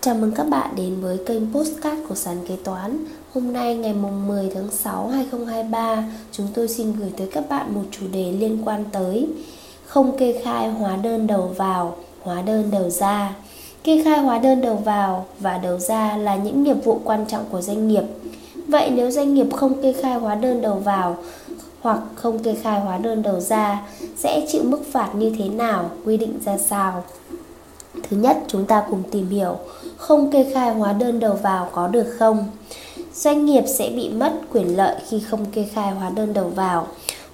[0.00, 3.04] Chào mừng các bạn đến với kênh Postcard của Sàn Kế Toán.
[3.34, 3.94] Hôm nay ngày
[4.26, 8.62] 10 tháng 6 2023 Chúng tôi xin gửi tới các bạn một chủ đề liên
[8.64, 9.28] quan tới
[9.86, 13.36] Không kê khai hóa đơn đầu vào, hóa đơn đầu ra.
[13.84, 17.44] Kê khai hóa đơn đầu vào và đầu ra là những nghiệp vụ quan trọng
[17.50, 18.04] của doanh nghiệp.
[18.68, 21.16] Vậy nếu doanh nghiệp không kê khai hóa đơn đầu vào
[21.80, 23.82] hoặc không kê khai hóa đơn đầu ra
[24.16, 27.04] sẽ chịu mức phạt như thế nào, quy định ra sao?
[28.10, 29.56] Thứ nhất, chúng ta cùng tìm hiểu
[29.96, 32.46] không kê khai hóa đơn đầu vào có được không?
[33.14, 36.86] Doanh nghiệp sẽ bị mất quyền lợi khi không kê khai hóa đơn đầu vào.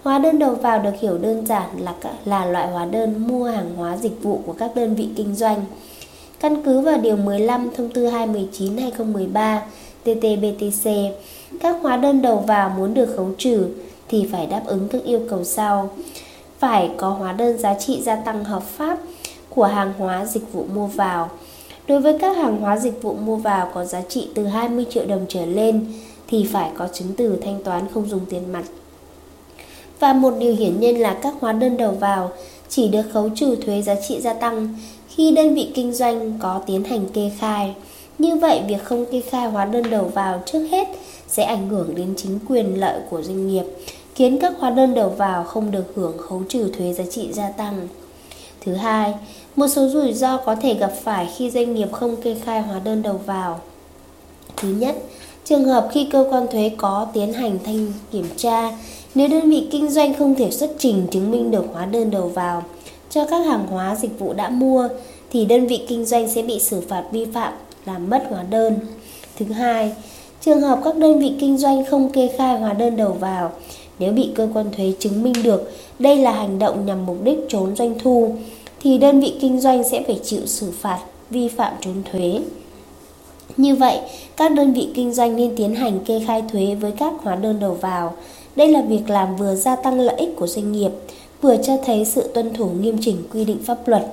[0.03, 3.71] Hóa đơn đầu vào được hiểu đơn giản là là loại hóa đơn mua hàng
[3.77, 5.65] hóa dịch vụ của các đơn vị kinh doanh.
[6.41, 9.61] Căn cứ vào điều 15 thông tư 219/2013
[10.05, 11.11] TT-BTC,
[11.61, 13.67] các hóa đơn đầu vào muốn được khấu trừ
[14.09, 15.91] thì phải đáp ứng các yêu cầu sau.
[16.59, 18.99] Phải có hóa đơn giá trị gia tăng hợp pháp
[19.55, 21.31] của hàng hóa dịch vụ mua vào.
[21.89, 25.07] Đối với các hàng hóa dịch vụ mua vào có giá trị từ 20 triệu
[25.07, 25.87] đồng trở lên
[26.29, 28.65] thì phải có chứng từ thanh toán không dùng tiền mặt.
[30.01, 32.33] Và một điều hiển nhiên là các hóa đơn đầu vào
[32.69, 34.75] chỉ được khấu trừ thuế giá trị gia tăng
[35.09, 37.75] khi đơn vị kinh doanh có tiến hành kê khai.
[38.19, 40.89] Như vậy, việc không kê khai hóa đơn đầu vào trước hết
[41.29, 43.65] sẽ ảnh hưởng đến chính quyền lợi của doanh nghiệp,
[44.15, 47.51] khiến các hóa đơn đầu vào không được hưởng khấu trừ thuế giá trị gia
[47.51, 47.89] tăng.
[48.65, 49.15] Thứ hai,
[49.57, 52.81] một số rủi ro có thể gặp phải khi doanh nghiệp không kê khai hóa
[52.85, 53.61] đơn đầu vào.
[54.57, 54.97] Thứ nhất,
[55.45, 58.71] trường hợp khi cơ quan thuế có tiến hành thanh kiểm tra,
[59.15, 62.29] nếu đơn vị kinh doanh không thể xuất trình chứng minh được hóa đơn đầu
[62.29, 62.63] vào
[63.11, 64.89] cho các hàng hóa dịch vụ đã mua
[65.31, 67.53] thì đơn vị kinh doanh sẽ bị xử phạt vi phạm
[67.87, 68.79] làm mất hóa đơn.
[69.39, 69.93] Thứ hai,
[70.41, 73.53] trường hợp các đơn vị kinh doanh không kê khai hóa đơn đầu vào,
[73.99, 77.39] nếu bị cơ quan thuế chứng minh được đây là hành động nhằm mục đích
[77.49, 78.35] trốn doanh thu
[78.85, 80.99] thì đơn vị kinh doanh sẽ phải chịu xử phạt
[81.31, 82.41] vi phạm trốn thuế.
[83.57, 84.01] Như vậy,
[84.37, 87.61] các đơn vị kinh doanh nên tiến hành kê khai thuế với các hóa đơn
[87.61, 88.13] đầu vào.
[88.57, 90.91] Đây là việc làm vừa gia tăng lợi ích của doanh nghiệp,
[91.43, 94.13] vừa cho thấy sự tuân thủ nghiêm chỉnh quy định pháp luật.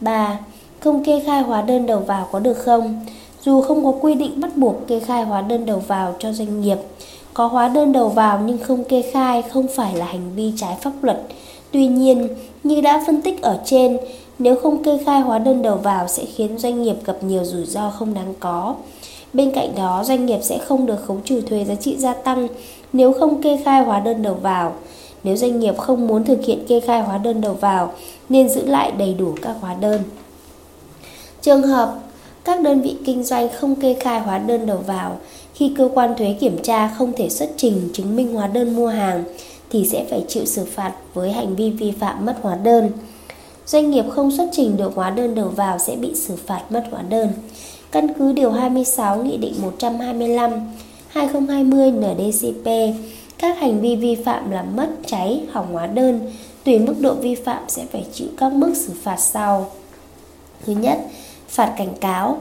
[0.00, 0.38] 3.
[0.80, 3.06] Không kê khai hóa đơn đầu vào có được không?
[3.44, 6.60] Dù không có quy định bắt buộc kê khai hóa đơn đầu vào cho doanh
[6.60, 6.78] nghiệp,
[7.34, 10.76] có hóa đơn đầu vào nhưng không kê khai không phải là hành vi trái
[10.80, 11.22] pháp luật.
[11.72, 12.28] Tuy nhiên,
[12.64, 13.98] như đã phân tích ở trên,
[14.38, 17.64] nếu không kê khai hóa đơn đầu vào sẽ khiến doanh nghiệp gặp nhiều rủi
[17.64, 18.74] ro không đáng có.
[19.32, 22.48] Bên cạnh đó, doanh nghiệp sẽ không được khấu trừ thuế giá trị gia tăng
[22.92, 24.72] nếu không kê khai hóa đơn đầu vào.
[25.24, 27.92] Nếu doanh nghiệp không muốn thực hiện kê khai hóa đơn đầu vào,
[28.28, 30.02] nên giữ lại đầy đủ các hóa đơn.
[31.40, 31.94] Trường hợp
[32.44, 35.16] các đơn vị kinh doanh không kê khai hóa đơn đầu vào
[35.54, 38.86] khi cơ quan thuế kiểm tra không thể xuất trình chứng minh hóa đơn mua
[38.86, 39.24] hàng
[39.72, 42.90] thì sẽ phải chịu xử phạt với hành vi vi phạm mất hóa đơn.
[43.66, 46.84] Doanh nghiệp không xuất trình được hóa đơn đầu vào sẽ bị xử phạt mất
[46.90, 47.28] hóa đơn.
[47.92, 50.50] Căn cứ điều 26 Nghị định 125
[51.08, 52.70] 2020 NDCP,
[53.38, 56.20] các hành vi vi phạm là mất, cháy, hỏng hóa đơn
[56.64, 59.66] tùy mức độ vi phạm sẽ phải chịu các mức xử phạt sau.
[60.66, 60.98] Thứ nhất,
[61.48, 62.38] phạt cảnh cáo.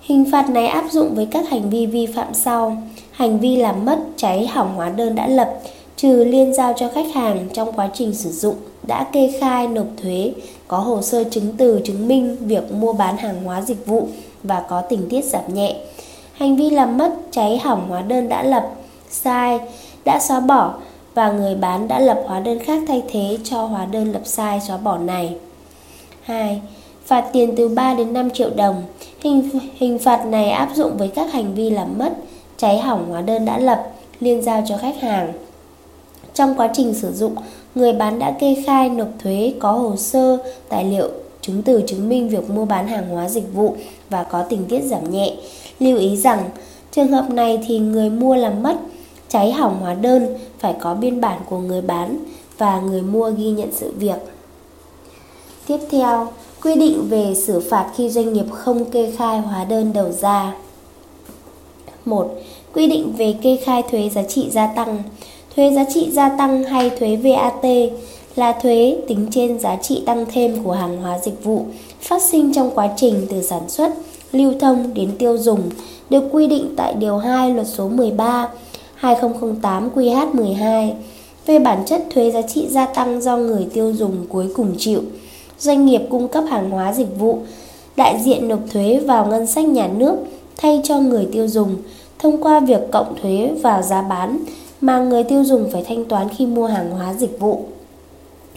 [0.00, 3.84] Hình phạt này áp dụng với các hành vi vi phạm sau: hành vi làm
[3.84, 5.60] mất, cháy, hỏng hóa đơn đã lập,
[6.00, 8.54] trừ liên giao cho khách hàng trong quá trình sử dụng
[8.86, 10.32] đã kê khai nộp thuế,
[10.68, 14.08] có hồ sơ chứng từ chứng minh việc mua bán hàng hóa dịch vụ
[14.42, 15.76] và có tình tiết giảm nhẹ.
[16.32, 18.70] Hành vi làm mất, cháy hỏng hóa đơn đã lập,
[19.10, 19.60] sai,
[20.04, 20.74] đã xóa bỏ
[21.14, 24.60] và người bán đã lập hóa đơn khác thay thế cho hóa đơn lập sai
[24.60, 25.34] xóa bỏ này.
[26.22, 26.60] 2.
[27.06, 28.82] Phạt tiền từ 3 đến 5 triệu đồng.
[29.20, 32.12] Hình, hình phạt này áp dụng với các hành vi làm mất,
[32.56, 35.32] cháy hỏng hóa đơn đã lập, liên giao cho khách hàng.
[36.40, 37.34] Trong quá trình sử dụng,
[37.74, 41.08] người bán đã kê khai nộp thuế có hồ sơ, tài liệu,
[41.40, 43.76] chứng từ chứng minh việc mua bán hàng hóa dịch vụ
[44.10, 45.34] và có tình tiết giảm nhẹ.
[45.80, 46.50] Lưu ý rằng,
[46.92, 48.76] trường hợp này thì người mua làm mất,
[49.28, 52.18] cháy hỏng hóa đơn phải có biên bản của người bán
[52.58, 54.18] và người mua ghi nhận sự việc.
[55.66, 56.28] Tiếp theo,
[56.62, 60.54] quy định về xử phạt khi doanh nghiệp không kê khai hóa đơn đầu ra.
[62.04, 62.34] 1.
[62.74, 65.02] Quy định về kê khai thuế giá trị gia tăng.
[65.56, 67.64] Thuế giá trị gia tăng hay thuế VAT
[68.36, 71.64] là thuế tính trên giá trị tăng thêm của hàng hóa dịch vụ
[72.00, 73.92] phát sinh trong quá trình từ sản xuất,
[74.32, 75.60] lưu thông đến tiêu dùng
[76.10, 78.48] được quy định tại Điều 2 Luật số 13
[78.94, 80.90] 2008 QH12
[81.46, 85.02] về bản chất thuế giá trị gia tăng do người tiêu dùng cuối cùng chịu.
[85.58, 87.38] Doanh nghiệp cung cấp hàng hóa dịch vụ,
[87.96, 90.16] đại diện nộp thuế vào ngân sách nhà nước
[90.56, 91.76] thay cho người tiêu dùng
[92.18, 94.38] thông qua việc cộng thuế vào giá bán
[94.80, 97.64] mà người tiêu dùng phải thanh toán khi mua hàng hóa dịch vụ.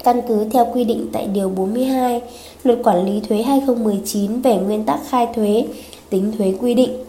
[0.04, 2.22] Căn cứ theo quy định tại Điều 42
[2.64, 5.66] Luật Quản lý Thuế 2019 về nguyên tắc khai thuế
[6.10, 7.04] tính thuế quy định.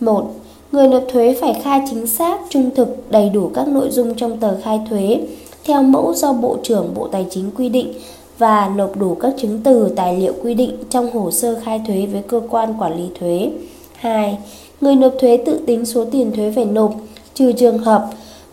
[0.00, 0.34] 1.
[0.72, 4.38] Người nộp thuế phải khai chính xác, trung thực, đầy đủ các nội dung trong
[4.38, 5.20] tờ khai thuế
[5.64, 7.92] theo mẫu do Bộ trưởng Bộ Tài chính quy định
[8.38, 12.06] và nộp đủ các chứng từ tài liệu quy định trong hồ sơ khai thuế
[12.06, 13.50] với cơ quan quản lý thuế.
[13.94, 14.38] 2.
[14.80, 16.94] Người nộp thuế tự tính số tiền thuế phải nộp,
[17.34, 18.10] trừ trường hợp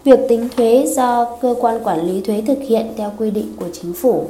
[0.08, 3.66] việc tính thuế do cơ quan quản lý thuế thực hiện theo quy định của
[3.74, 4.26] chính phủ.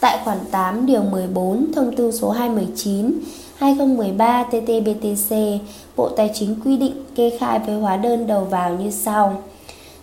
[0.00, 3.12] Tại khoản 8 điều 14 thông tư số 219
[3.56, 5.58] 2013 TT-BTC,
[5.96, 9.42] Bộ Tài chính quy định kê khai với hóa đơn đầu vào như sau.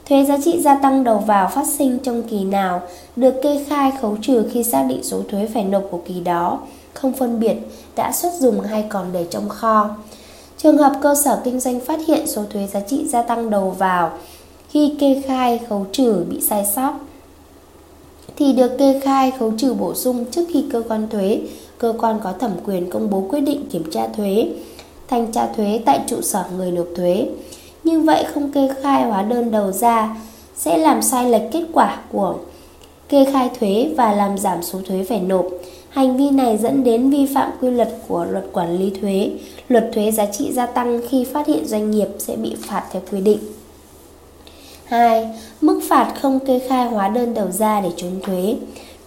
[0.10, 2.82] Thuế giá trị gia tăng đầu vào phát sinh trong kỳ nào
[3.16, 6.60] được kê khai khấu trừ khi xác định số thuế phải nộp của kỳ đó,
[6.94, 7.56] không phân biệt
[7.96, 9.90] đã xuất dùng hay còn để trong kho.
[10.58, 13.70] Trường hợp cơ sở kinh doanh phát hiện số thuế giá trị gia tăng đầu
[13.70, 14.12] vào
[14.70, 16.94] khi kê khai khấu trừ bị sai sót
[18.38, 21.42] thì được kê khai khấu trừ bổ sung trước khi cơ quan thuế,
[21.78, 24.50] cơ quan có thẩm quyền công bố quyết định kiểm tra thuế,
[25.08, 27.28] thanh tra thuế tại trụ sở người nộp thuế.
[27.84, 30.16] Như vậy không kê khai hóa đơn đầu ra
[30.56, 32.36] sẽ làm sai lệch kết quả của
[33.10, 35.46] kê khai thuế và làm giảm số thuế phải nộp.
[35.96, 39.30] Hành vi này dẫn đến vi phạm quy luật của luật quản lý thuế,
[39.70, 43.02] luật thuế giá trị gia tăng khi phát hiện doanh nghiệp sẽ bị phạt theo
[43.12, 43.38] quy định.
[44.86, 45.30] 2.
[45.62, 48.56] Mức phạt không kê khai hóa đơn đầu ra để trốn thuế.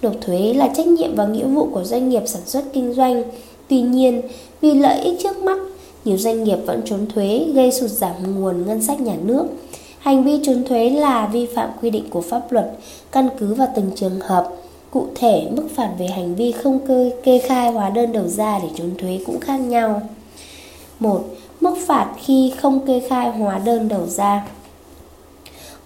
[0.03, 3.23] Nộp thuế là trách nhiệm và nghĩa vụ của doanh nghiệp sản xuất kinh doanh.
[3.69, 4.23] Tuy nhiên,
[4.61, 5.59] vì lợi ích trước mắt,
[6.05, 9.45] nhiều doanh nghiệp vẫn trốn thuế gây sụt giảm nguồn ngân sách nhà nước.
[9.99, 12.73] Hành vi trốn thuế là vi phạm quy định của pháp luật,
[13.13, 14.49] căn cứ vào từng trường hợp.
[14.91, 18.59] Cụ thể, mức phạt về hành vi không kê, kê khai hóa đơn đầu ra
[18.59, 20.03] để trốn thuế cũng khác nhau.
[21.01, 21.25] 1.
[21.61, 24.47] Mức phạt khi không kê khai hóa đơn đầu ra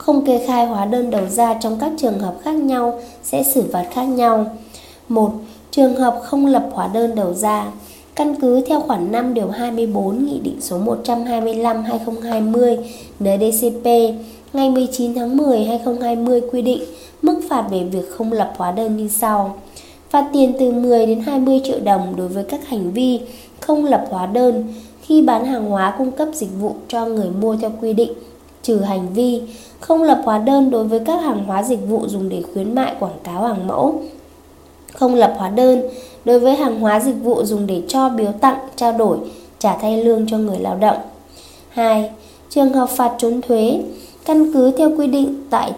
[0.02, 3.64] không kê khai hóa đơn đầu ra trong các trường hợp khác nhau sẽ xử
[3.72, 4.46] phạt khác nhau.
[5.08, 5.32] 1.
[5.70, 7.66] Trường hợp không lập hóa đơn đầu ra
[8.14, 12.76] Căn cứ theo khoản 5 điều 24 Nghị định số 125-2020
[13.20, 13.87] NDCP
[14.52, 16.82] ngày 19 tháng 10 2020 quy định
[17.22, 19.56] mức phạt về việc không lập hóa đơn như sau.
[20.10, 23.20] Phạt tiền từ 10 đến 20 triệu đồng đối với các hành vi
[23.60, 27.56] không lập hóa đơn khi bán hàng hóa cung cấp dịch vụ cho người mua
[27.56, 28.12] theo quy định,
[28.62, 29.42] trừ hành vi
[29.80, 32.94] không lập hóa đơn đối với các hàng hóa dịch vụ dùng để khuyến mại
[33.00, 34.02] quảng cáo hàng mẫu,
[34.94, 35.82] không lập hóa đơn
[36.24, 39.19] đối với hàng hóa dịch vụ dùng để cho biếu tặng, trao đổi,
[39.58, 40.96] trả thay lương cho người lao động.
[41.69, 42.10] 2.
[42.50, 43.82] Trường hợp phạt trốn thuế
[44.24, 45.72] căn cứ theo quy định tại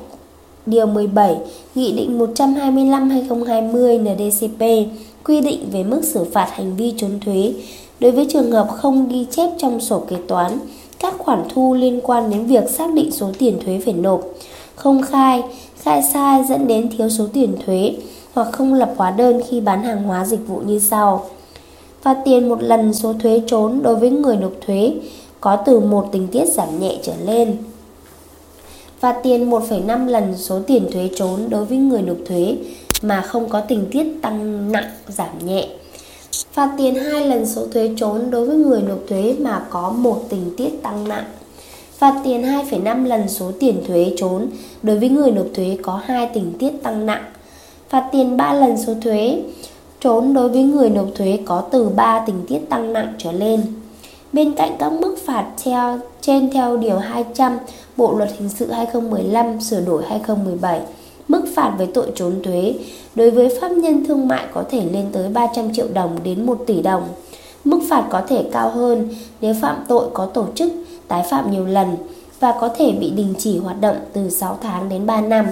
[0.66, 1.36] Điều 17
[1.74, 4.90] Nghị định 125-2020 NDCP
[5.24, 7.52] quy định về mức xử phạt hành vi trốn thuế
[8.00, 10.58] đối với trường hợp không ghi chép trong sổ kế toán
[11.04, 14.20] các khoản thu liên quan đến việc xác định số tiền thuế phải nộp,
[14.74, 15.42] không khai,
[15.82, 17.94] khai sai dẫn đến thiếu số tiền thuế
[18.32, 21.24] hoặc không lập hóa đơn khi bán hàng hóa dịch vụ như sau.
[22.02, 24.92] Phạt tiền một lần số thuế trốn đối với người nộp thuế
[25.40, 27.56] có từ một tình tiết giảm nhẹ trở lên.
[29.04, 32.56] Phạt tiền 1,5 lần số tiền thuế trốn đối với người nộp thuế
[33.02, 35.68] mà không có tình tiết tăng nặng giảm nhẹ.
[36.52, 40.22] Phạt tiền hai lần số thuế trốn đối với người nộp thuế mà có một
[40.28, 41.24] tình tiết tăng nặng.
[41.98, 44.46] Phạt tiền 2,5 lần số tiền thuế trốn
[44.82, 47.24] đối với người nộp thuế có hai tình tiết tăng nặng.
[47.88, 49.42] Phạt tiền 3 lần số thuế
[50.00, 53.62] trốn đối với người nộp thuế có từ 3 tình tiết tăng nặng trở lên.
[54.34, 57.58] Bên cạnh các mức phạt theo trên theo điều 200
[57.96, 60.80] Bộ luật hình sự 2015 sửa đổi 2017,
[61.28, 62.74] mức phạt với tội trốn thuế
[63.14, 66.58] đối với pháp nhân thương mại có thể lên tới 300 triệu đồng đến 1
[66.66, 67.08] tỷ đồng.
[67.64, 69.08] Mức phạt có thể cao hơn
[69.40, 70.72] nếu phạm tội có tổ chức,
[71.08, 71.96] tái phạm nhiều lần
[72.40, 75.46] và có thể bị đình chỉ hoạt động từ 6 tháng đến 3 năm.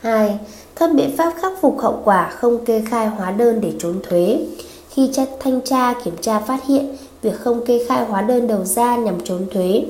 [0.00, 0.38] 2.
[0.76, 4.46] Các biện pháp khắc phục hậu quả không kê khai hóa đơn để trốn thuế.
[4.90, 8.96] Khi thanh tra kiểm tra phát hiện việc không kê khai hóa đơn đầu ra
[8.96, 9.84] nhằm trốn thuế,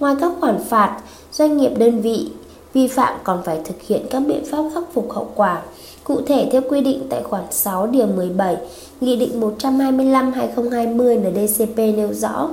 [0.00, 1.00] ngoài các khoản phạt,
[1.32, 2.26] doanh nghiệp đơn vị
[2.72, 5.62] vi phạm còn phải thực hiện các biện pháp khắc phục hậu quả.
[6.04, 8.56] Cụ thể theo quy định tại khoản 6 điều 17,
[9.00, 12.48] Nghị định 125/2020 NDCP nêu rõ,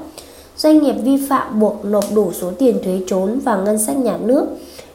[0.58, 4.18] doanh nghiệp vi phạm buộc nộp đủ số tiền thuế trốn vào ngân sách nhà
[4.18, 4.46] nước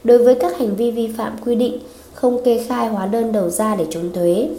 [0.03, 1.79] đối với các hành vi vi phạm quy định
[2.13, 4.49] không kê khai hóa đơn đầu ra để trốn thuế.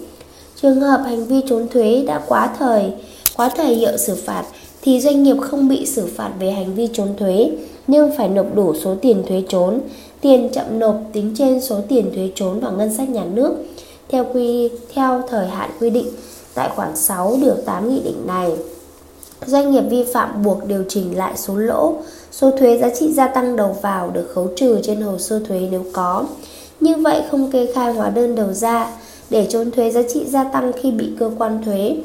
[0.63, 2.93] Trường hợp hành vi trốn thuế đã quá thời,
[3.37, 4.45] quá thời hiệu xử phạt
[4.87, 7.51] thì doanh nghiệp không bị xử phạt về hành vi trốn thuế
[7.87, 9.81] nhưng phải nộp đủ số tiền thuế trốn
[10.21, 13.57] tiền chậm nộp tính trên số tiền thuế trốn vào ngân sách nhà nước
[14.09, 16.07] theo quy theo thời hạn quy định
[16.55, 18.53] tại khoản 6 điều 8 nghị định này.
[19.47, 21.95] Doanh nghiệp vi phạm buộc điều chỉnh lại số lỗ,
[22.33, 25.69] số thuế giá trị gia tăng đầu vào được khấu trừ trên hồ sơ thuế
[25.71, 26.25] nếu có.
[26.81, 28.91] Như vậy không kê khai hóa đơn đầu ra
[29.31, 31.97] để trốn thuế giá trị gia tăng khi bị cơ quan thuế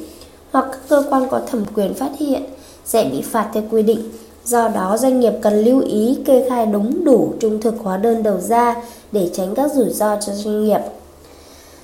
[0.52, 2.44] hoặc các cơ quan có thẩm quyền phát hiện
[2.86, 4.12] sẽ bị phạt theo quy định.
[4.46, 8.24] Do đó, doanh nghiệp cần lưu ý kê khai đúng đủ trung thực hóa đơn
[8.24, 8.76] đầu ra
[9.12, 10.80] để tránh các rủi ro cho doanh nghiệp.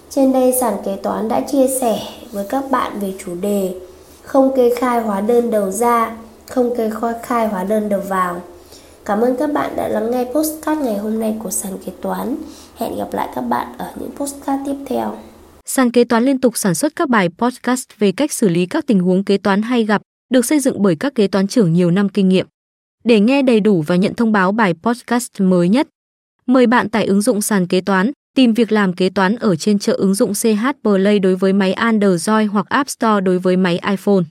[0.10, 2.00] Trên đây, sàn kế toán đã chia sẻ
[2.32, 3.74] với các bạn về chủ đề
[4.24, 6.18] không kê khai hóa đơn đầu ra,
[6.50, 6.92] không kê
[7.24, 8.42] khai hóa đơn đầu vào.
[9.06, 12.36] Cảm ơn các bạn đã lắng nghe postcard ngày hôm nay của sàn kế toán.
[12.76, 15.12] Hẹn gặp lại các bạn ở những postcard tiếp theo.
[15.70, 18.88] Sàn kế toán liên tục sản xuất các bài podcast về cách xử lý các
[18.88, 20.02] tình huống kế toán hay gặp,
[20.34, 22.48] được xây dựng bởi các kế toán trưởng nhiều năm kinh nghiệm.
[23.04, 25.88] Để nghe đầy đủ và nhận thông báo bài podcast mới nhất,
[26.46, 29.80] mời bạn tải ứng dụng sàn kế toán, tìm việc làm kế toán ở trên
[29.80, 33.80] chợ ứng dụng CH Play đối với máy Android hoặc App Store đối với máy
[33.90, 34.24] iPhone.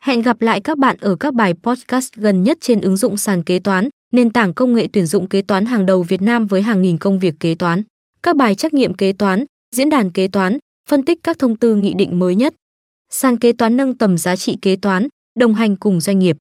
[0.00, 3.42] Hẹn gặp lại các bạn ở các bài podcast gần nhất trên ứng dụng sàn
[3.42, 6.62] kế toán, nền tảng công nghệ tuyển dụng kế toán hàng đầu Việt Nam với
[6.62, 7.82] hàng nghìn công việc kế toán.
[8.22, 9.44] Các bài trắc nghiệm kế toán,
[9.76, 12.54] diễn đàn kế toán, phân tích các thông tư nghị định mới nhất.
[13.10, 16.36] Sàn kế toán nâng tầm giá trị kế toán, đồng hành cùng doanh nghiệp.